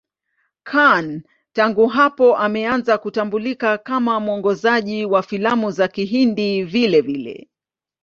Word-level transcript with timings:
Khan 0.63 1.23
tangu 1.53 1.87
hapo 1.87 2.37
ameanza 2.37 2.97
kutambulika 2.97 3.77
kama 3.77 4.19
mwongozaji 4.19 5.05
wa 5.05 5.21
filamu 5.23 5.71
za 5.71 5.87
Kihindi 5.87 6.63
vilevile. 6.63 7.49